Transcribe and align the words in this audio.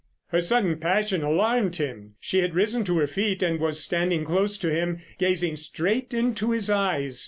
Her 0.29 0.41
sudden 0.41 0.79
passion 0.79 1.21
alarmed 1.21 1.75
him. 1.75 2.15
She 2.19 2.39
had 2.39 2.55
risen 2.55 2.83
to 2.85 2.97
her 2.97 3.05
feet 3.05 3.43
and 3.43 3.59
was 3.59 3.83
standing 3.83 4.25
close 4.25 4.57
to 4.57 4.71
him, 4.73 4.97
gazing 5.19 5.57
straight 5.57 6.11
into 6.11 6.49
his 6.49 6.71
eyes. 6.71 7.19